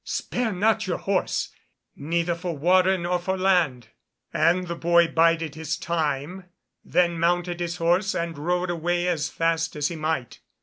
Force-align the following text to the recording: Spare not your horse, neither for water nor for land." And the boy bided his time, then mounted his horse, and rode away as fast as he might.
Spare 0.03 0.51
not 0.51 0.87
your 0.87 0.97
horse, 0.97 1.49
neither 1.95 2.33
for 2.33 2.57
water 2.57 2.97
nor 2.97 3.19
for 3.19 3.37
land." 3.37 3.89
And 4.33 4.67
the 4.67 4.75
boy 4.75 5.07
bided 5.09 5.53
his 5.53 5.77
time, 5.77 6.45
then 6.83 7.19
mounted 7.19 7.59
his 7.59 7.75
horse, 7.75 8.15
and 8.15 8.35
rode 8.35 8.71
away 8.71 9.07
as 9.07 9.29
fast 9.29 9.75
as 9.75 9.89
he 9.89 9.95
might. 9.95 10.39